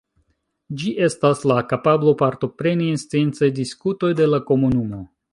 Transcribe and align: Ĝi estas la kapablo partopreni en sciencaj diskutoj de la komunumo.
Ĝi 0.83 0.93
estas 1.07 1.43
la 1.51 1.57
kapablo 1.73 2.13
partopreni 2.21 2.87
en 2.93 2.97
sciencaj 3.01 3.51
diskutoj 3.59 4.09
de 4.21 4.27
la 4.31 4.41
komunumo. 4.49 5.03